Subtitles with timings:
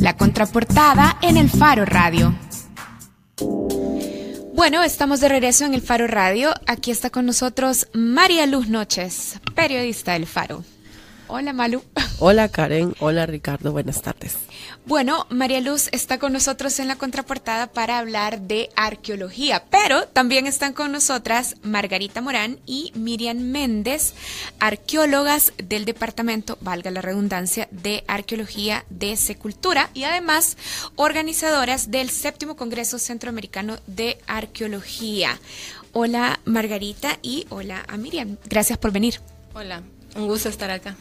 [0.00, 2.34] La contraportada en el Faro Radio.
[4.54, 6.54] Bueno, estamos de regreso en el Faro Radio.
[6.66, 10.64] Aquí está con nosotros María Luz Noches, periodista del Faro.
[11.32, 11.80] Hola Malu.
[12.18, 14.36] Hola Karen, hola Ricardo, buenas tardes.
[14.84, 20.48] Bueno, María Luz está con nosotros en la contraportada para hablar de arqueología, pero también
[20.48, 24.14] están con nosotras Margarita Morán y Miriam Méndez,
[24.58, 30.56] arqueólogas del Departamento, valga la redundancia, de Arqueología de Secultura y además
[30.96, 35.38] organizadoras del séptimo Congreso Centroamericano de Arqueología.
[35.92, 38.36] Hola Margarita y hola a Miriam.
[38.46, 39.20] Gracias por venir.
[39.54, 39.84] Hola,
[40.16, 40.96] un gusto estar acá.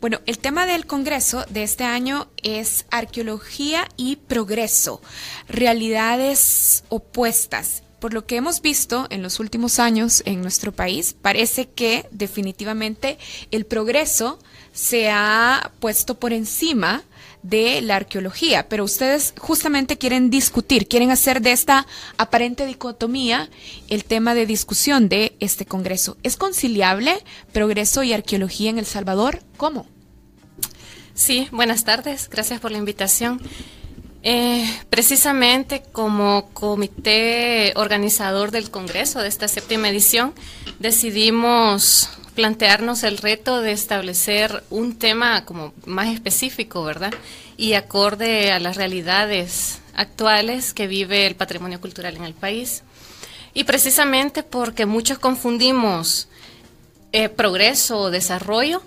[0.00, 5.00] Bueno, el tema del Congreso de este año es arqueología y progreso,
[5.48, 7.82] realidades opuestas.
[8.00, 13.18] Por lo que hemos visto en los últimos años en nuestro país, parece que definitivamente
[13.50, 14.38] el progreso
[14.72, 17.04] se ha puesto por encima
[17.42, 21.86] de la arqueología, pero ustedes justamente quieren discutir, quieren hacer de esta
[22.18, 23.48] aparente dicotomía
[23.88, 26.16] el tema de discusión de este Congreso.
[26.22, 29.42] ¿Es conciliable progreso y arqueología en El Salvador?
[29.56, 29.86] ¿Cómo?
[31.14, 33.40] Sí, buenas tardes, gracias por la invitación.
[34.22, 40.34] Eh, precisamente como comité organizador del Congreso de esta séptima edición,
[40.78, 47.12] decidimos plantearnos el reto de establecer un tema como más específico, ¿verdad?
[47.56, 52.82] Y acorde a las realidades actuales que vive el patrimonio cultural en el país.
[53.52, 56.28] Y precisamente porque muchos confundimos
[57.12, 58.82] eh, progreso o desarrollo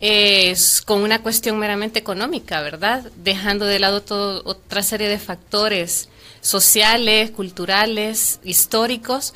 [0.00, 3.10] es con una cuestión meramente económica, ¿verdad?
[3.16, 6.08] Dejando de lado toda otra serie de factores
[6.40, 9.34] sociales, culturales, históricos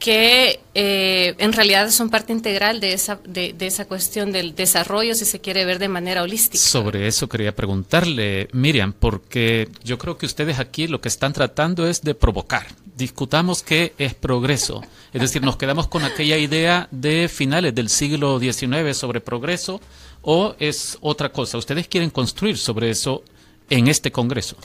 [0.00, 5.26] que eh, en realidad son parte integral de esa, de, esa cuestión del desarrollo, si
[5.26, 6.58] se quiere ver de manera holística.
[6.58, 11.86] Sobre eso quería preguntarle, Miriam, porque yo creo que ustedes aquí lo que están tratando
[11.86, 12.66] es de provocar.
[12.96, 14.82] Discutamos qué es progreso.
[15.12, 19.82] Es decir, nos quedamos con aquella idea de finales del siglo XIX sobre progreso
[20.22, 21.58] o es otra cosa.
[21.58, 23.22] Ustedes quieren construir sobre eso
[23.68, 24.56] en este Congreso.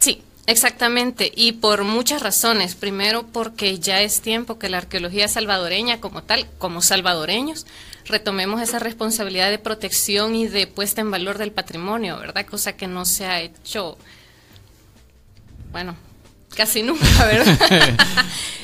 [0.00, 2.74] Sí, Exactamente, y por muchas razones.
[2.74, 7.66] Primero, porque ya es tiempo que la arqueología salvadoreña como tal, como salvadoreños,
[8.04, 12.46] retomemos esa responsabilidad de protección y de puesta en valor del patrimonio, ¿verdad?
[12.46, 13.96] Cosa que no se ha hecho,
[15.72, 15.96] bueno,
[16.54, 17.58] casi nunca, ¿verdad?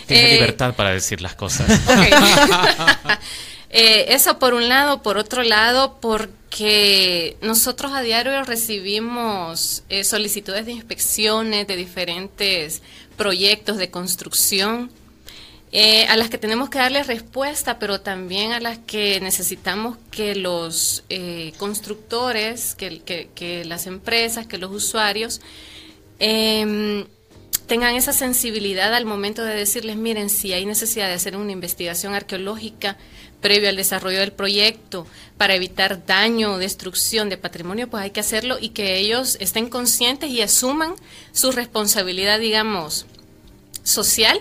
[0.07, 1.67] Tiene eh, libertad para decir las cosas.
[3.79, 10.65] Eh, eso por un lado, por otro lado, porque nosotros a diario recibimos eh, solicitudes
[10.65, 12.81] de inspecciones de diferentes
[13.19, 14.91] proyectos de construcción.
[15.73, 20.35] Eh, a las que tenemos que darle respuesta, pero también a las que necesitamos que
[20.35, 21.05] los
[21.59, 23.03] constructores, que,
[23.35, 25.43] que, las empresas, que los usuarios
[26.19, 27.05] em,
[27.67, 32.15] tengan esa sensibilidad al momento de decirles, miren, si hay necesidad de hacer una investigación
[32.15, 32.97] arqueológica,
[33.47, 38.19] previo al desarrollo del proyecto para evitar daño o destrucción de patrimonio, pues hay que
[38.19, 40.95] hacerlo y que ellos estén conscientes y asuman
[41.31, 43.07] su responsabilidad, digamos,
[43.85, 44.41] social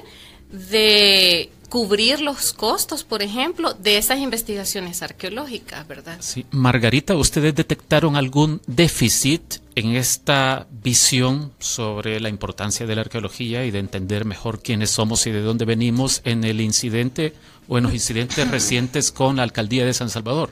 [0.51, 6.17] de cubrir los costos, por ejemplo, de esas investigaciones arqueológicas, ¿verdad?
[6.21, 6.47] Sí.
[6.49, 13.71] Margarita, ¿ustedes detectaron algún déficit en esta visión sobre la importancia de la arqueología y
[13.71, 17.33] de entender mejor quiénes somos y de dónde venimos en el incidente
[17.67, 20.51] o en los incidentes recientes con la alcaldía de San Salvador?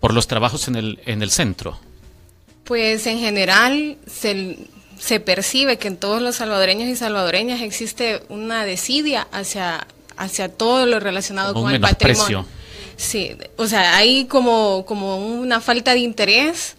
[0.00, 1.78] Por los trabajos en el, en el centro.
[2.64, 4.68] Pues en general se,
[4.98, 10.86] se percibe que en todos los salvadoreños y salvadoreñas existe una desidia hacia, hacia todo
[10.86, 12.46] lo relacionado con el patrimonio.
[12.96, 16.76] Sí, o sea, hay como, como una falta de interés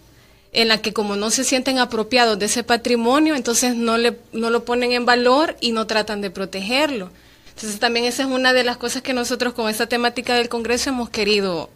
[0.54, 4.50] en la que como no se sienten apropiados de ese patrimonio, entonces no, le, no
[4.50, 7.12] lo ponen en valor y no tratan de protegerlo.
[7.56, 10.90] Entonces también esa es una de las cosas que nosotros con esta temática del Congreso
[10.90, 11.70] hemos querido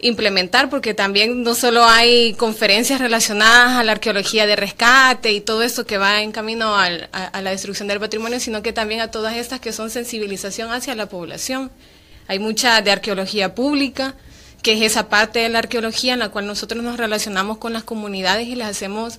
[0.00, 5.62] implementar, porque también no solo hay conferencias relacionadas a la arqueología de rescate y todo
[5.62, 9.34] eso que va en camino a, la destrucción del patrimonio, sino que también a todas
[9.34, 11.70] estas que son sensibilización hacia la población.
[12.28, 14.14] Hay mucha de arqueología pública,
[14.62, 17.82] que es esa parte de la arqueología en la cual nosotros nos relacionamos con las
[17.82, 19.18] comunidades y les hacemos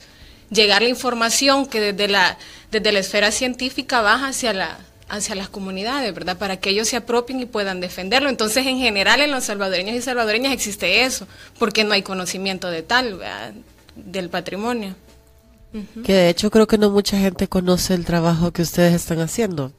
[0.52, 2.38] llegar la información que desde la,
[2.72, 4.78] desde la esfera científica baja hacia la,
[5.10, 6.38] hacia las comunidades, ¿verdad?
[6.38, 8.30] Para que ellos se apropien y puedan defenderlo.
[8.30, 11.28] Entonces, en general, en los salvadoreños y salvadoreñas existe eso,
[11.58, 13.20] porque no hay conocimiento de tal,
[13.96, 14.96] del patrimonio.
[16.04, 19.72] Que de hecho creo que no mucha gente conoce el trabajo que ustedes están haciendo.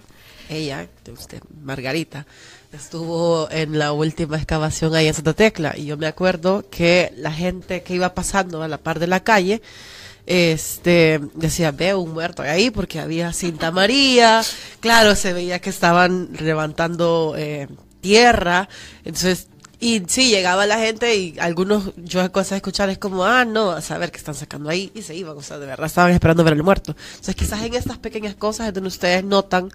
[0.49, 2.27] Ella, usted, Margarita,
[2.73, 7.33] estuvo en la última excavación ahí en Santa Tecla y yo me acuerdo que la
[7.33, 9.63] gente que iba pasando a la par de la calle,
[10.31, 14.43] este decía veo un muerto ahí porque había cinta María
[14.79, 17.67] claro se veía que estaban levantando eh,
[18.01, 18.69] tierra.
[19.05, 19.49] Entonces
[19.81, 23.71] y sí, llegaba la gente y algunos, yo cosas a escuchar es como, ah, no,
[23.71, 26.45] a saber qué están sacando ahí y se iban, o sea, de verdad estaban esperando
[26.45, 26.95] ver el muerto.
[27.13, 29.71] Entonces quizás en estas pequeñas cosas es donde ustedes notan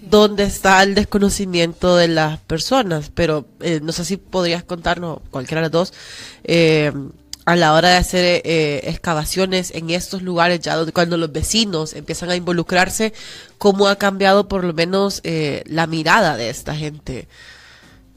[0.00, 5.60] dónde está el desconocimiento de las personas, pero eh, no sé si podrías contarnos, cualquiera
[5.60, 5.92] de las dos,
[6.44, 6.90] eh,
[7.44, 12.30] a la hora de hacer eh, excavaciones en estos lugares, ya cuando los vecinos empiezan
[12.30, 13.12] a involucrarse,
[13.58, 15.20] cómo ha cambiado por lo menos
[15.66, 17.28] la mirada de esta gente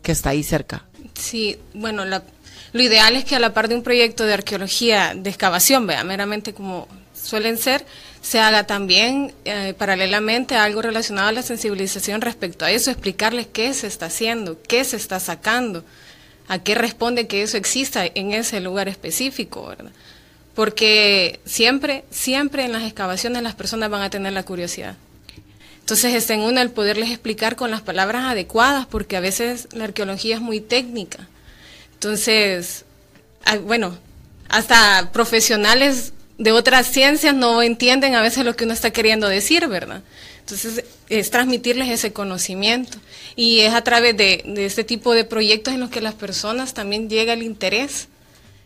[0.01, 0.85] que está ahí cerca.
[1.13, 5.29] Sí, bueno, lo ideal es que a la par de un proyecto de arqueología, de
[5.29, 7.85] excavación, vea, meramente como suelen ser,
[8.21, 13.73] se haga también eh, paralelamente algo relacionado a la sensibilización respecto a eso, explicarles qué
[13.73, 15.83] se está haciendo, qué se está sacando,
[16.47, 19.91] a qué responde que eso exista en ese lugar específico, ¿verdad?
[20.55, 24.95] Porque siempre, siempre en las excavaciones las personas van a tener la curiosidad.
[25.79, 29.85] Entonces está en una el poderles explicar con las palabras adecuadas, porque a veces la
[29.85, 31.27] arqueología es muy técnica.
[31.93, 32.85] Entonces,
[33.45, 33.97] ah, bueno,
[34.49, 39.67] hasta profesionales de otras ciencias no entienden a veces lo que uno está queriendo decir,
[39.67, 40.01] ¿verdad?
[40.49, 42.99] Entonces, es transmitirles ese conocimiento.
[43.35, 47.09] Y es a través de, este tipo de proyectos en los que las personas también
[47.09, 48.07] llega el interés,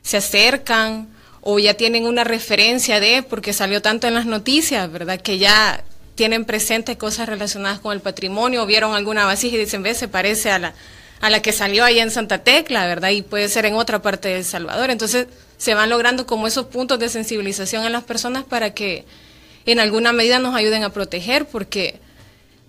[0.04, 1.10] se acercan
[1.42, 5.20] o ya tienen una referencia de, porque salió tanto en las noticias, ¿verdad?
[5.20, 5.84] Que ya
[6.14, 10.52] tienen presente cosas relacionadas con el patrimonio, vieron alguna vasija y dicen, ve, se parece
[10.52, 10.76] a la,
[11.20, 13.10] a la que salió ahí en Santa Tecla, ¿verdad?
[13.10, 14.92] Y puede ser en otra parte de El Salvador.
[14.92, 15.26] Entonces,
[15.58, 19.04] se van logrando como esos puntos de sensibilización en las personas para que
[19.66, 22.00] en alguna medida nos ayuden a proteger, porque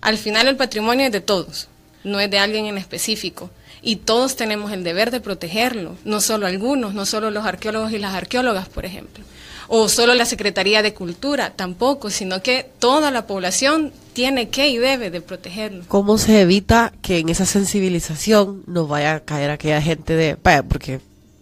[0.01, 1.67] al final el patrimonio es de todos,
[2.03, 3.49] no es de alguien en específico.
[3.81, 7.99] Y todos tenemos el deber de protegerlo, no solo algunos, no solo los arqueólogos y
[7.99, 9.23] las arqueólogas, por ejemplo
[9.67, 14.77] o solo la Secretaría de Cultura, tampoco, sino que toda la población tiene que y
[14.77, 15.83] debe de protegerlo.
[15.87, 20.37] ¿Cómo se evita que en esa sensibilización no vaya a caer aquella gente de...
[20.69, 20.99] porque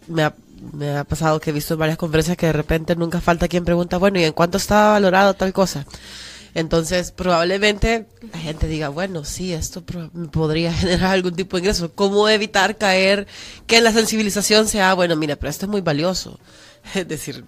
[0.07, 0.31] me
[0.73, 3.65] me ha pasado que he visto en varias conferencias que de repente nunca falta quien
[3.65, 5.85] pregunta, bueno, ¿y en cuánto está valorado tal cosa?
[6.53, 9.83] Entonces, probablemente la gente diga, bueno, sí, esto
[10.31, 11.93] podría generar algún tipo de ingreso.
[11.93, 13.27] ¿Cómo evitar caer
[13.67, 16.39] que la sensibilización sea, bueno, mira, pero esto es muy valioso?
[16.95, 17.45] Es decir,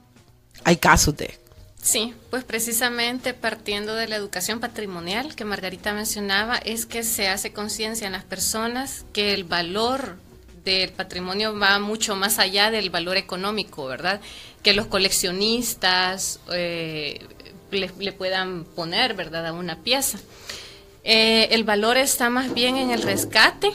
[0.64, 1.38] hay casos de...
[1.82, 7.52] Sí, pues precisamente partiendo de la educación patrimonial que Margarita mencionaba, es que se hace
[7.52, 10.18] conciencia en las personas que el valor
[10.64, 14.22] del patrimonio va mucho más allá del valor económico, ¿verdad?
[14.62, 17.20] Que los coleccionistas eh,
[17.72, 20.20] le, puedan poner, ¿verdad?, a una pieza.
[21.04, 23.72] Eh, el valor está más bien en el rescate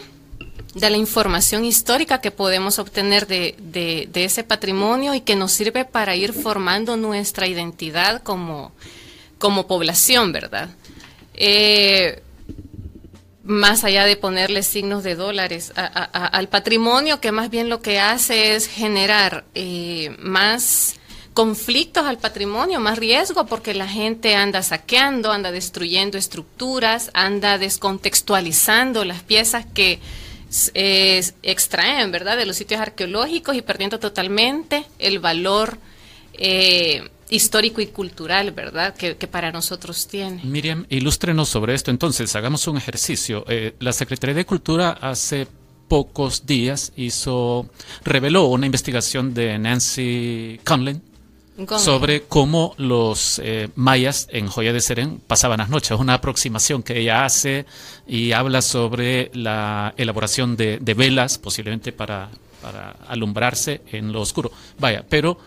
[0.75, 5.85] de la información histórica que podemos obtener de, de, ese patrimonio y que nos sirve
[5.85, 8.73] para ir formando nuestra identidad como,
[9.39, 10.71] como población, ¿verdad?
[11.35, 12.23] Eh,
[13.49, 18.55] más allá de ponerle signos de dólares al patrimonio, que más bien lo que hace
[18.55, 20.97] es generar eh, más
[21.33, 29.07] conflictos al patrimonio, más riesgo, porque la gente anda saqueando, anda destruyendo estructuras, anda descontextualizando
[29.07, 29.99] las piezas que
[31.43, 35.79] extraen, ¿verdad?, de los sitios arqueológicos y perdiendo totalmente el valor
[36.35, 40.43] eh, histórico y cultural, ¿verdad?, que, para nosotros tiene.
[40.45, 41.91] Miriam, ilústrenos sobre esto.
[41.91, 43.45] Entonces, hagamos un ejercicio.
[43.49, 45.47] Eh, la Secretaría de Cultura hace
[45.89, 47.69] pocos días hizo,
[48.05, 51.03] reveló una investigación de Nancy Conlin,
[51.79, 55.91] sobre cómo los eh, mayas en Joya de Serén pasaban las noches.
[55.91, 57.67] Es una aproximación que ella hace
[58.07, 62.29] y habla sobre la elaboración de, velas, posiblemente para,
[62.63, 64.53] para, alumbrarse en lo oscuro.
[64.79, 65.39] Vaya, pero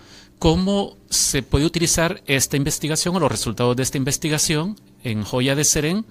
[0.41, 5.63] cómo se puede utilizar esta investigación o los resultados de esta investigación en Joya de
[5.63, 6.03] Serén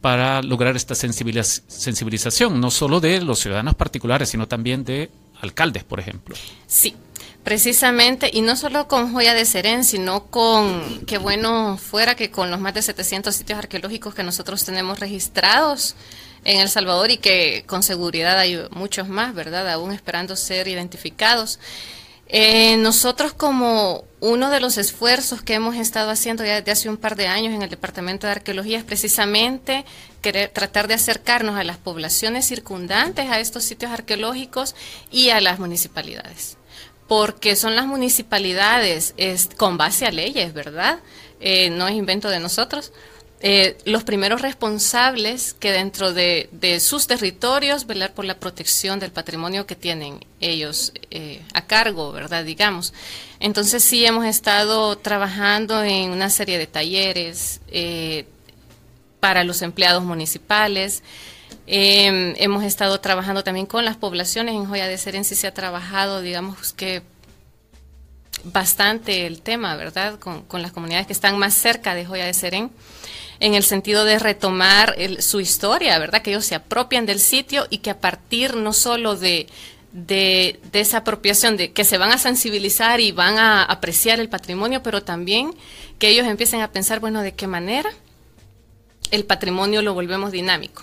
[0.00, 6.00] para lograr esta sensibilización, no solo de los ciudadanos particulares, sino también de alcaldes, por
[6.00, 6.34] ejemplo.
[6.66, 6.96] Sí,
[7.44, 12.50] Precisamente, y no solo con Joya de Serén, sino con, qué bueno fuera que con
[12.50, 15.94] los más de 700 sitios arqueológicos que nosotros tenemos registrados
[16.44, 19.70] en El Salvador y que con seguridad hay muchos más, ¿verdad?
[19.70, 21.58] Aún esperando ser identificados.
[22.30, 26.98] Eh, nosotros como uno de los esfuerzos que hemos estado haciendo ya desde hace un
[26.98, 29.86] par de años en el Departamento de Arqueología es precisamente
[30.20, 34.74] querer, tratar de acercarnos a las poblaciones circundantes a estos sitios arqueológicos
[35.10, 36.58] y a las municipalidades
[37.08, 39.14] porque son las municipalidades
[39.56, 41.00] con base a leyes, ¿verdad?
[41.40, 42.92] Eh, no es invento de nosotros,
[43.40, 46.48] eh, los primeros responsables que dentro de,
[46.80, 52.44] sus territorios velar por la protección del patrimonio que tienen ellos eh, a cargo, ¿verdad?
[52.44, 52.92] Digamos.
[53.38, 58.26] Entonces sí hemos estado trabajando en una serie de talleres eh,
[59.20, 61.04] para los empleados municipales.
[61.68, 64.56] Em, hemos estado trabajando también con las poblaciones.
[64.56, 67.02] En Joya de Serén sí se ha trabajado, digamos que
[68.42, 70.18] bastante el tema, ¿verdad?
[70.18, 72.70] Con, con las comunidades que están más cerca de Joya de Serén
[73.40, 76.22] en el sentido de retomar su historia, ¿verdad?
[76.22, 79.46] Que ellos se apropian del sitio y que a partir no solo de,
[79.92, 84.82] de, esa apropiación, de que se van a sensibilizar y van a apreciar el patrimonio,
[84.82, 85.54] pero también
[85.98, 87.90] que ellos empiecen a pensar, bueno, ¿de qué manera
[89.10, 90.82] el patrimonio lo volvemos dinámico?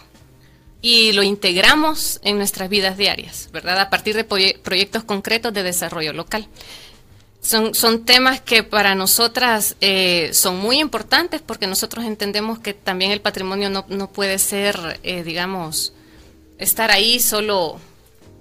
[0.81, 3.79] Y lo integramos en nuestras vidas diarias, ¿verdad?
[3.79, 6.47] A partir de proyectos concretos de desarrollo local.
[7.45, 13.11] Son, son temas que para nosotras eh, son muy importantes porque nosotros entendemos que también
[13.11, 15.93] el patrimonio no, no puede ser, eh, digamos,
[16.57, 17.79] estar ahí solo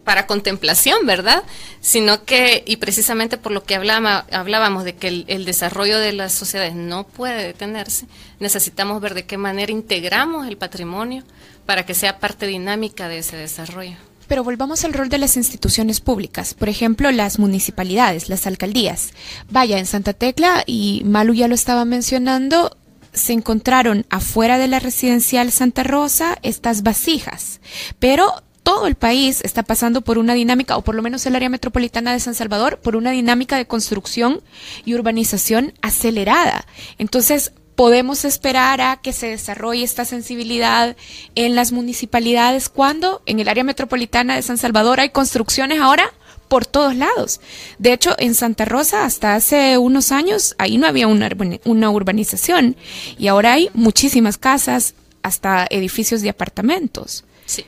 [0.04, 1.42] para contemplación, ¿verdad?
[1.82, 6.14] Sino que, y precisamente por lo que hablaba, hablábamos de que el, el, desarrollo de
[6.14, 8.06] las sociedades no puede detenerse,
[8.40, 11.25] necesitamos ver de qué manera integramos el patrimonio
[11.66, 13.99] para que sea parte dinámica de ese desarrollo.
[14.28, 19.11] Pero volvamos al rol de las instituciones públicas, por ejemplo, las municipalidades, las alcaldías.
[19.50, 22.76] Vaya, en Santa Tecla, y Malu ya lo estaba mencionando,
[23.12, 27.61] se encontraron afuera de la residencial Santa Rosa estas vasijas,
[27.99, 31.50] pero todo el país está pasando por una dinámica, o por lo menos el área
[31.50, 34.40] metropolitana de San Salvador, por una dinámica de construcción
[34.87, 36.66] y urbanización acelerada.
[36.99, 40.97] Entonces, podemos esperar a que se desarrolle esta sensibilidad
[41.35, 46.12] en las municipalidades cuando en el área metropolitana de San Salvador hay construcciones ahora
[46.49, 47.40] por todos lados.
[47.78, 52.76] De hecho, en Santa Rosa hasta hace unos años ahí no había una, urbanización
[53.19, 57.25] y ahora hay muchísimas casas, hasta edificios de apartamentos.
[57.47, 57.64] Sí.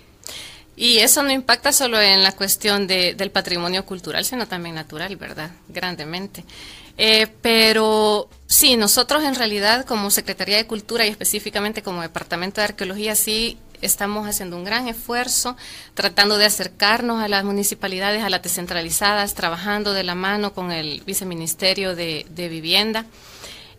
[0.76, 5.16] Y eso no impacta solo en la cuestión de, del patrimonio cultural, sino también natural,
[5.16, 5.50] ¿verdad?
[5.66, 6.44] Grandemente.
[6.98, 12.66] Eh, pero sí, nosotros en realidad como Secretaría de Cultura y específicamente como Departamento de
[12.66, 15.56] Arqueología sí estamos haciendo un gran esfuerzo
[15.92, 21.02] tratando de acercarnos a las municipalidades, a las descentralizadas, trabajando de la mano con el
[21.06, 23.04] Viceministerio de, Vivienda.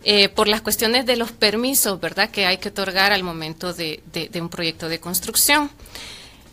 [0.04, 4.00] Eh, por las cuestiones de los permisos, ¿verdad?, que hay que otorgar al momento de,
[4.40, 5.72] un proyecto de construcción.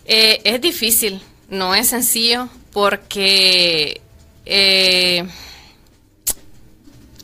[0.07, 4.01] Eh, es difícil, no es sencillo, porque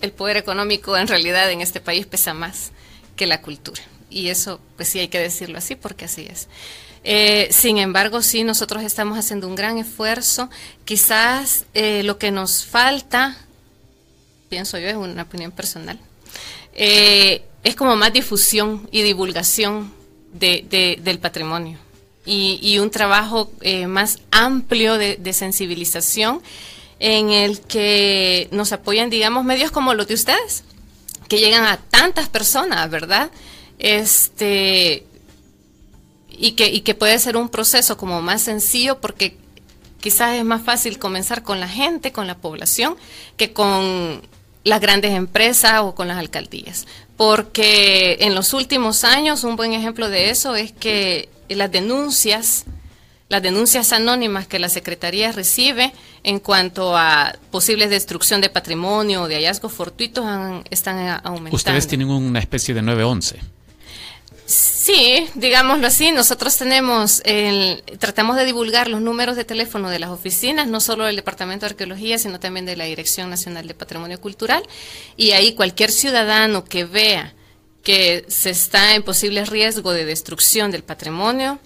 [0.00, 2.72] el poder económico en realidad en este país pesa más
[3.16, 3.82] que la cultura.
[4.08, 6.48] Y eso, pues sí hay que decirlo así, porque así es.
[7.02, 10.50] Eh, sin embargo, sí, nosotros estamos haciendo un gran esfuerzo.
[10.84, 13.36] Quizás eh, lo que nos falta,
[14.48, 15.98] pienso yo, es una opinión personal,
[16.74, 19.92] eh, es como más difusión y divulgación
[20.32, 21.78] del patrimonio
[22.24, 23.50] y, un trabajo
[23.88, 26.40] más amplio de, de sensibilización
[27.00, 30.64] en el que nos apoyan, digamos, medios como los de ustedes,
[31.28, 33.30] que llegan a tantas personas, ¿verdad?
[33.78, 35.06] Este,
[36.30, 39.36] y que, y que puede ser un proceso como más sencillo porque
[40.00, 42.96] quizás es más fácil comenzar con la gente, con la población,
[43.36, 44.20] que con
[44.64, 46.86] las grandes empresas o con las alcaldías.
[47.16, 52.64] Porque en los últimos años, un buen ejemplo de eso es que las denuncias
[53.30, 55.92] las denuncias anónimas que la Secretaría recibe
[56.24, 60.26] en cuanto a posibles destrucción de patrimonio o de hallazgos fortuitos
[60.68, 61.56] están aumentando.
[61.56, 63.38] Ustedes tienen una especie de 911.
[64.46, 70.10] Sí, digámoslo así, nosotros tenemos, el, tratamos de divulgar los números de teléfono de las
[70.10, 74.20] oficinas, no solo del Departamento de Arqueología, sino también de la Dirección Nacional de Patrimonio
[74.20, 74.64] Cultural,
[75.16, 77.32] y ahí cualquier ciudadano que vea
[77.84, 81.60] que se está en posible riesgo de destrucción del patrimonio,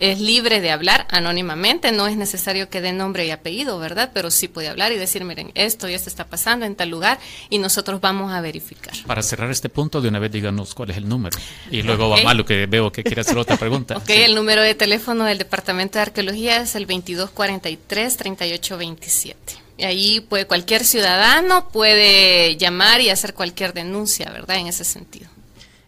[0.00, 4.10] es libre de hablar anónimamente, no es necesario que dé nombre y apellido, ¿verdad?
[4.14, 7.18] Pero sí puede hablar y decir, miren, esto y esto está pasando en tal lugar
[7.50, 8.94] y nosotros vamos a verificar.
[9.06, 11.38] Para cerrar este punto, de una vez díganos cuál es el número.
[11.70, 13.96] Y luego va malo que veo que quiere hacer otra pregunta.
[14.02, 19.34] ok, el número de teléfono del Departamento de Arqueología es el 2243-3827.
[19.78, 24.58] Y ahí puede, cualquier ciudadano puede llamar y hacer cualquier denuncia, ¿verdad?
[24.58, 25.28] En ese sentido.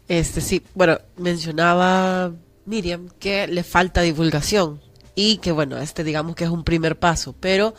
[0.09, 2.33] Este sí, bueno, mencionaba
[2.71, 4.81] Miriam, que le falta divulgación
[5.15, 7.75] y que bueno, este digamos que es un primer paso, pero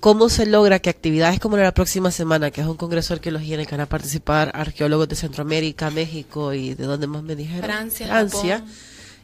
[0.00, 3.54] ¿cómo se logra que actividades como la próxima semana, que es un congreso de arqueología
[3.54, 7.36] en el que van a participar arqueólogos de Centroamérica, México y de dónde más me
[7.36, 7.64] dijeron?
[7.64, 8.64] Francia.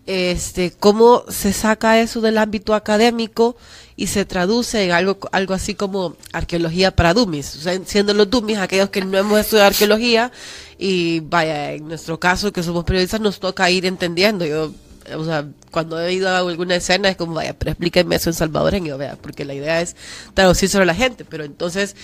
[0.06, 3.56] este, ¿cómo se saca eso del ámbito académico
[3.96, 8.30] y se traduce en algo, algo así como arqueología para dummies, o sea, siendo los
[8.30, 10.32] dummies aquellos que no hemos estudiado arqueología
[10.78, 14.46] y vaya, en nuestro caso que somos periodistas nos toca ir entendiendo.
[14.46, 14.72] Yo,
[15.16, 18.34] o sea, cuando he ido a alguna escena es como, vaya, pero explíquenme eso en
[18.34, 19.96] salvadoreño, vea, porque la idea es
[20.34, 21.96] traducir sobre la gente, pero entonces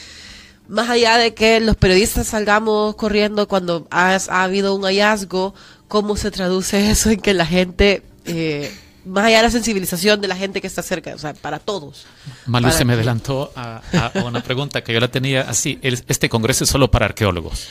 [0.69, 5.55] más allá de que los periodistas salgamos corriendo cuando ha, habido un hallazgo,
[5.89, 8.75] ¿cómo se traduce eso en que la gente, eh,
[9.05, 12.07] más allá de la sensibilización de la gente que está cerca, o sea, para todos?
[12.47, 13.83] Malu se me adelantó a,
[14.25, 17.69] una pregunta que yo la tenía así, este congreso es solo para arqueólogos.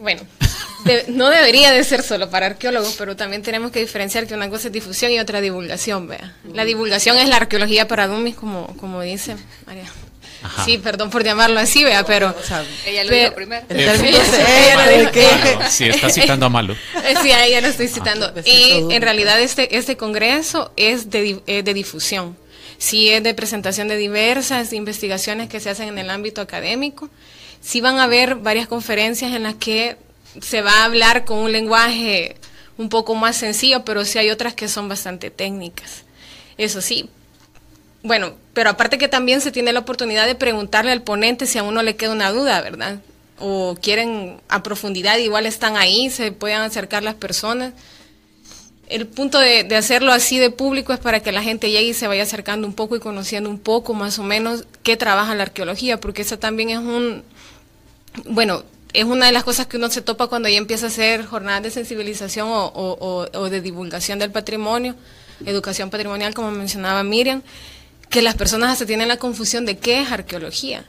[0.00, 0.22] Bueno,
[1.08, 4.68] no debería de ser solo para arqueólogos, pero también tenemos que diferenciar que una cosa
[4.68, 6.34] es difusión y otra divulgación, vea.
[6.52, 9.90] La divulgación es la arqueología para dummies, como, como dice María.
[10.64, 12.34] Sí, perdón por llamarlo así, vea, pero...
[12.86, 13.66] ella lo dijo primero.
[15.68, 16.74] sí, está citando a Malo.
[17.04, 18.32] Eh, sí, a ella lo estoy citando.
[18.44, 22.36] y en realidad este, este congreso es de, de difusión.
[22.78, 27.10] Sí es de presentación de diversas investigaciones que se hacen en el ámbito académico.
[27.60, 29.96] Sí van a haber varias conferencias en las que
[30.40, 32.36] se va a hablar con un lenguaje
[32.78, 36.04] un poco más sencillo, pero sí hay otras que son bastante técnicas.
[36.56, 37.10] Eso sí,
[38.02, 41.62] bueno, pero aparte que también se tiene la oportunidad de preguntarle al ponente si a
[41.62, 43.00] uno le queda una duda, ¿verdad?
[43.38, 47.74] O quieren a profundidad, igual están ahí, se pueden acercar las personas.
[48.88, 52.08] El punto de, hacerlo así de público es para que la gente llegue y se
[52.08, 56.00] vaya acercando un poco y conociendo un poco más o menos qué trabaja la arqueología,
[56.00, 57.22] porque eso también es un,
[58.26, 61.24] bueno, es una de las cosas que uno se topa cuando ya empieza a hacer
[61.24, 64.96] jornadas de sensibilización o, o de divulgación del patrimonio,
[65.46, 67.42] educación patrimonial, como mencionaba Miriam
[68.10, 70.84] que las personas hasta tienen la confusión de qué es arqueología.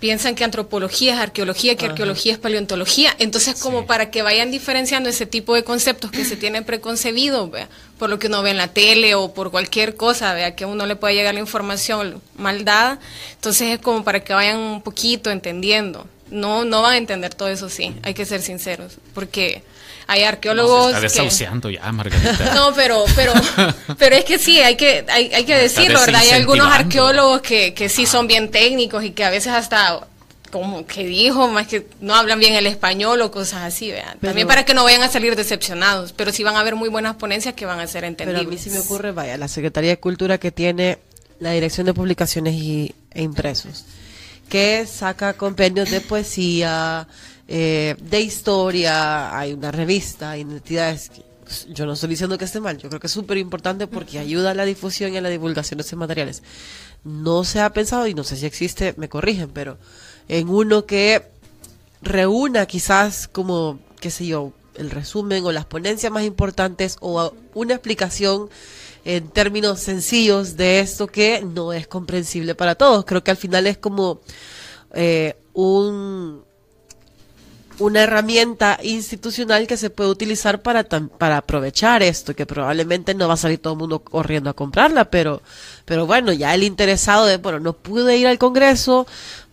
[0.00, 3.14] Piensan que antropología es arqueología, que arqueología es paleontología.
[3.18, 7.48] Entonces, como para que vayan diferenciando ese tipo de conceptos que se tienen preconcebidos,
[7.96, 10.66] por lo que uno ve en la tele o por cualquier cosa, vea, que a
[10.66, 12.98] uno le pueda llegar la información mal dada.
[13.34, 16.06] Entonces, es como para que vayan un poquito entendiendo.
[16.30, 19.62] No, no van a entender todo eso, sí, hay que ser sinceros, porque
[20.06, 20.88] hay arqueólogos.
[20.88, 22.54] está desahuciando ya, Margarita.
[22.54, 23.32] No, pero, pero,
[23.98, 26.20] pero es que sí, hay que, hay, hay que decirlo, ¿verdad?
[26.20, 30.06] Hay algunos arqueólogos que, que sí son bien técnicos y que a veces hasta
[30.54, 34.20] como que dijo, más que no hablan bien el español o cosas así, vean.
[34.20, 37.16] También para que no vayan a salir decepcionados, pero sí van a haber muy buenas
[37.16, 38.44] ponencias que van a ser entendibles.
[38.44, 41.00] Pero a mí sí me ocurre, vaya, la Secretaría de Cultura que tiene
[41.40, 43.84] la Dirección de Publicaciones y, e Impresos,
[44.48, 47.08] que saca compendios de poesía,
[47.48, 51.10] eh, de historia, hay una revista, hay entidades
[51.44, 54.18] pues, yo no estoy diciendo que esté mal, yo creo que es súper importante porque
[54.18, 56.42] ayuda a la difusión y a la divulgación de estos materiales.
[57.04, 59.76] No se ha pensado, y no sé si existe, me corrigen, pero
[60.28, 61.22] en uno que
[62.00, 67.74] reúna quizás como, qué sé yo, el resumen o las ponencias más importantes o una
[67.74, 68.48] explicación
[69.04, 73.04] en términos sencillos de esto que no es comprensible para todos.
[73.04, 74.20] Creo que al final es como
[74.94, 76.42] eh, un
[77.78, 83.34] una herramienta institucional que se puede utilizar para, para aprovechar esto, que probablemente no va
[83.34, 85.42] a salir todo el mundo corriendo a comprarla, pero,
[85.84, 89.06] pero bueno, ya el interesado de, bueno, no pude ir al Congreso,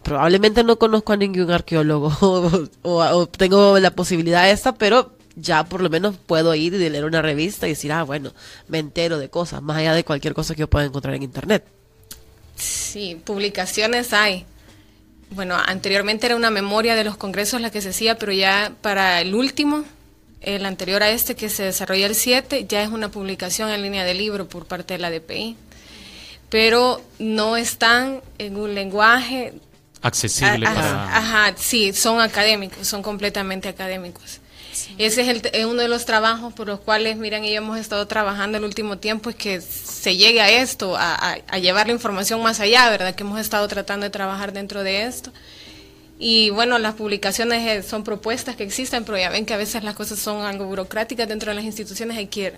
[0.03, 2.11] probablemente no conozco a ningún arqueólogo
[2.83, 7.21] o, tengo la posibilidad esta, pero ya por lo menos puedo ir y leer una
[7.21, 8.33] revista y decir, ah, bueno,
[8.67, 11.65] me entero de cosas, más allá de cualquier cosa que yo pueda encontrar en Internet.
[12.55, 14.45] Sí, publicaciones hay.
[15.31, 19.21] Bueno, anteriormente era una memoria de los congresos la que se hacía, pero ya para
[19.21, 19.85] el último,
[20.41, 24.03] el anterior a este que se desarrolla el 7, ya es una publicación en línea
[24.03, 25.55] de libro por parte de la DPI.
[26.49, 29.53] Pero no están en un lenguaje
[30.01, 31.17] accesible para...
[31.17, 34.40] Ajá, sí, son académicos, son completamente académicos.
[34.97, 38.57] Ese es, el, uno de los trabajos por los cuales, miren, y hemos estado trabajando
[38.57, 42.89] el último tiempo, es que se llegue a esto, a, llevar la información más allá,
[42.89, 43.15] ¿verdad?
[43.15, 45.31] Que hemos estado tratando de trabajar dentro de esto.
[46.19, 49.83] Y bueno, las publicaciones eh, son propuestas que existen, pero ya ven que a veces
[49.83, 52.53] las cosas son algo burocráticas dentro de las instituciones, hay que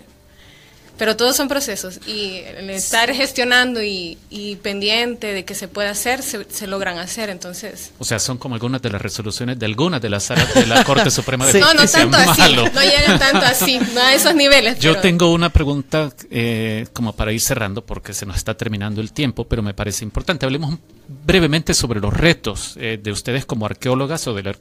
[0.96, 4.18] pero todos son procesos y el estar gestionando y,
[4.62, 7.92] pendiente de que se pueda hacer, se, logran hacer, entonces...
[7.98, 10.84] O sea, son como algunas de las resoluciones de algunas de las salas de la
[10.86, 11.74] Corte Suprema de Justicia.
[11.74, 14.78] No, no tanto así, no llegan tanto así, no a esos niveles.
[14.78, 19.12] Yo tengo una pregunta eh, como para ir cerrando porque se nos está terminando el
[19.12, 20.46] tiempo, pero me parece importante.
[20.46, 24.56] Hablemos brevemente sobre los retos eh, de ustedes como arqueólogas o de la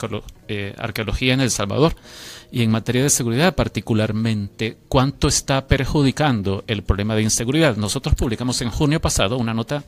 [0.48, 1.96] eh, arqueología en El Salvador.
[2.52, 7.78] Y en materia de seguridad particularmente, ¿cuánto está perjudicando el problema de inseguridad?
[7.78, 9.84] Nosotros publicamos en junio pasado una nota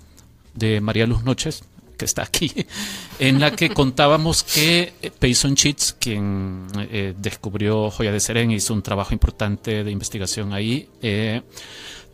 [0.54, 1.63] de María Luz Noches,
[1.96, 2.52] que está aquí,
[3.20, 8.82] en la que contábamos que Payson Cheats, quien eh, descubrió Joya de Serén, hizo un
[8.82, 11.41] trabajo importante de investigación ahí, eh,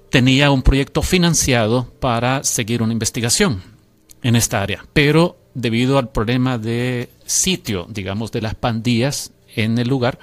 [0.10, 3.71] tenía un proyecto financiado para seguir una investigación
[4.24, 9.88] en esta área, pero debido al problema de sitio, digamos, de las pandillas en el
[9.88, 10.20] lugar,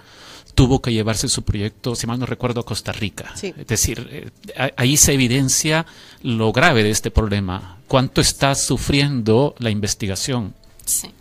[0.54, 3.32] tuvo que llevarse su proyecto, si mal no recuerdo, a Costa Rica.
[3.40, 5.86] Es decir, eh, ahí se evidencia
[6.22, 7.78] lo grave de este problema.
[7.86, 10.54] ¿Cuánto está sufriendo la investigación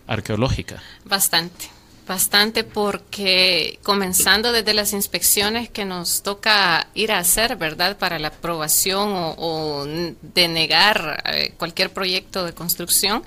[0.07, 0.81] arqueológica?
[1.05, 1.76] Bastante
[2.07, 7.97] bastante porque comenzando desde las inspecciones que nos toca ir a hacer, ¿verdad?
[7.97, 9.85] Para la aprobación o,
[10.21, 13.23] denegar eh, cualquier proyecto de construcción.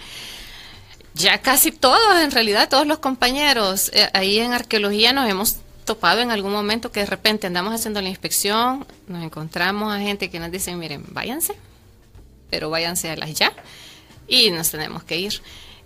[1.14, 6.20] Ya casi todos, en realidad, todos los compañeros eh, ahí en arqueología nos hemos topado
[6.20, 10.38] en algún momento que de repente andamos haciendo la inspección, nos encontramos a gente que
[10.38, 11.54] nos dice, miren, váyanse,
[12.48, 13.52] pero váyanse a las ya
[14.28, 15.42] y nos tenemos que ir.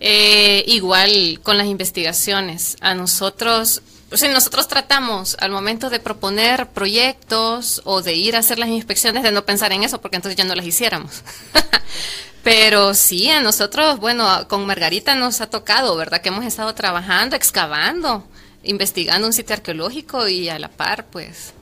[0.07, 3.81] Eh, igual con las investigaciones, a nosotros,
[4.13, 8.69] o sea, nosotros tratamos al momento de proponer proyectos o de ir a hacer las
[8.69, 11.23] inspecciones de no pensar en eso, porque entonces ya no las hiciéramos.
[12.45, 16.21] Pero sí, a nosotros, bueno, con Margarita nos ha tocado, ¿verdad?
[16.21, 18.29] Que hemos estado trabajando, excavando,
[18.63, 21.55] investigando un sitio arqueológico y a la par, pues,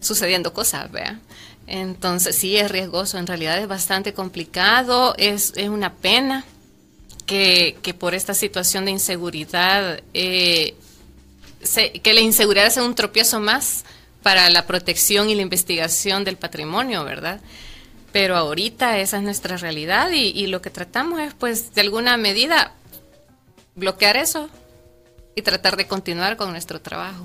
[0.00, 1.20] sucediendo cosas, ¿vea?
[1.68, 6.44] Entonces sí, es riesgoso, en realidad es bastante complicado, es, es una pena
[7.30, 10.74] que, por esta situación de inseguridad, eh,
[12.02, 13.84] que la inseguridad sea un tropiezo más
[14.24, 17.40] para la protección y la investigación del patrimonio, ¿verdad?
[18.10, 22.16] Pero ahorita esa es nuestra realidad y, y lo que tratamos es, pues, de alguna
[22.16, 22.74] medida,
[23.76, 24.50] bloquear eso
[25.36, 27.24] y tratar de continuar con nuestro trabajo.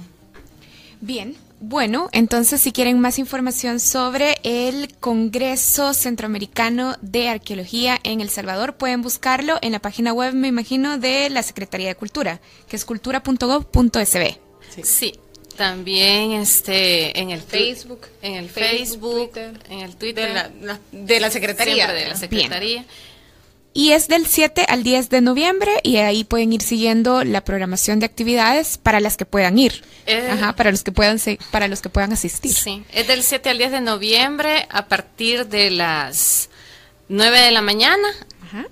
[1.02, 8.30] Bien, bueno, entonces si quieren más información sobre el Congreso Centroamericano de Arqueología en El
[8.30, 12.76] Salvador, pueden buscarlo en la página web, me imagino, de la Secretaría de Cultura, que
[12.76, 14.38] es cultura.gov.sb.
[14.70, 14.84] Sí.
[14.84, 15.14] sí.
[15.56, 19.32] También este en el Facebook, en el Facebook,
[19.70, 20.52] en el Twitter
[20.92, 21.94] de la, Secretaría.
[21.94, 22.86] de la Secretaría.
[23.78, 28.00] Y es del 7 al 10 de noviembre y ahí pueden ir siguiendo la programación
[28.00, 29.84] de actividades para las que puedan ir.
[30.06, 31.20] Eh, Ajá, para los que puedan
[31.52, 32.54] para los que puedan asistir.
[32.54, 36.50] Sí, es del 7 al 10 de noviembre a partir de las
[37.10, 38.08] 9 de la mañana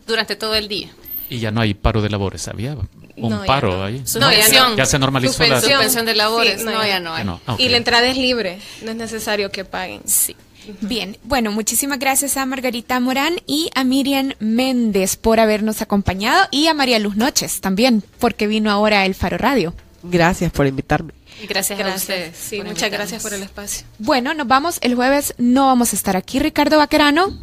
[0.08, 0.90] durante todo el día.
[1.30, 2.78] Y ya no hay paro de labores, había
[3.18, 4.02] un paro ahí.
[4.18, 6.64] No, ya, ya, se normalizó la suspensión de labores.
[6.64, 7.26] no, ya no hay.
[7.58, 10.02] Y la entrada es libre, no es necesario que paguen.
[10.06, 10.34] Sí.
[10.82, 16.68] Bien, bueno, muchísimas gracias a Margarita Morán y a Miriam Méndez por habernos acompañado y
[16.68, 19.74] a María Luz Noches también, porque vino ahora a El Faro Radio.
[20.04, 21.14] Gracias por invitarme.
[21.48, 22.38] Gracias, a ustedes.
[22.38, 23.86] Sí, muchas gracias por el espacio.
[24.00, 24.78] Bueno, nos vamos.
[24.82, 27.38] El jueves no vamos a estar aquí, Ricardo Vaquerano.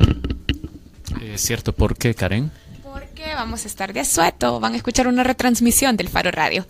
[1.21, 2.51] Es cierto, ¿por qué, Karen?
[3.35, 6.67] Vamos a estar de asueto, van a escuchar una retransmisión del Faro Radio.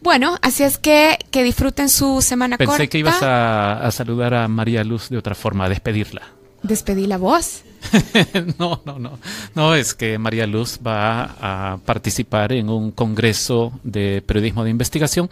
[0.00, 2.72] Bueno, así es que que disfruten su semana corta.
[2.72, 6.22] Pensé que ibas a, saludar a María Luz de otra forma, a despedirla.
[6.62, 7.62] ¿Despedí la voz?
[8.58, 9.18] no, no, no.
[9.54, 15.28] No, es que María Luz va a participar en un congreso de periodismo de investigación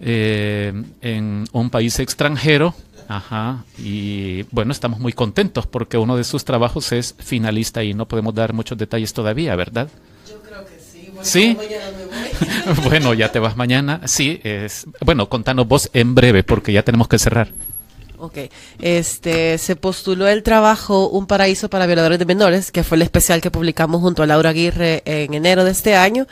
[0.00, 2.74] eh, en un país extranjero
[3.08, 8.06] Ajá, y bueno, estamos muy contentos porque uno de sus trabajos es finalista y no
[8.06, 9.88] podemos dar muchos detalles todavía, ¿verdad?
[10.28, 11.08] Yo creo que sí.
[11.10, 11.56] Bueno, ¿Sí?
[12.84, 14.00] bueno, ya te vas mañana.
[14.06, 17.48] Sí, es bueno, contanos vos en breve porque ya tenemos que cerrar.
[18.18, 18.38] Ok,
[18.80, 23.42] este, se postuló el trabajo Un paraíso para violadores de menores, que fue el especial
[23.42, 26.26] que publicamos junto a Laura Aguirre en enero de este año,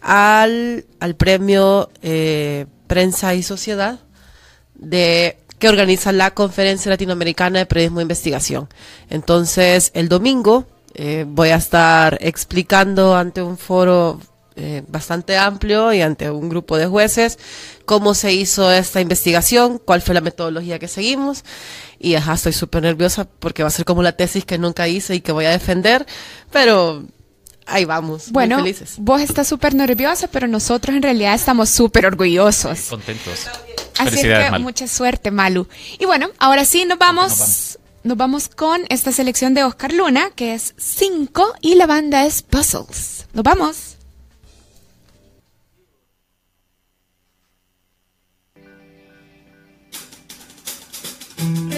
[0.00, 4.00] al, al premio eh, Prensa y Sociedad
[4.74, 8.68] de que organiza la Conferencia Latinoamericana de Periodismo de Investigación.
[9.10, 14.20] Entonces, el domingo eh, voy a estar explicando ante un foro
[14.56, 17.38] eh, bastante amplio y ante un grupo de jueces
[17.84, 21.44] cómo se hizo esta investigación, cuál fue la metodología que seguimos.
[22.00, 25.14] Y ajá, estoy súper nerviosa porque va a ser como la tesis que nunca hice
[25.14, 26.06] y que voy a defender,
[26.50, 27.04] pero
[27.68, 28.30] ahí vamos.
[28.30, 32.80] Bueno, muy vos estás súper nerviosa, pero nosotros en realidad estamos súper orgullosos.
[32.90, 33.46] Contentos.
[33.98, 35.66] Así que mucha suerte, Malu.
[35.98, 40.54] Y bueno, ahora sí nos vamos, nos vamos con esta selección de Oscar Luna, que
[40.54, 43.26] es 5 y la banda es Puzzles.
[43.32, 43.98] Nos vamos.
[51.38, 51.77] tonight